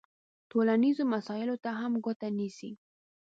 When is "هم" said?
1.79-1.91